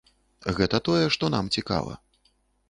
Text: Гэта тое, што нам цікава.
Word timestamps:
Гэта 0.59 0.79
тое, 0.87 1.03
што 1.17 1.29
нам 1.35 1.53
цікава. 1.61 1.93